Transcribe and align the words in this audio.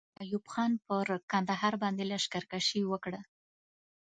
ایوب 0.23 0.43
خان 0.53 0.71
پر 0.85 1.07
کندهار 1.31 1.73
باندې 1.83 2.03
لښکر 2.11 2.43
کشي 2.51 2.81
وکړه. 2.87 3.21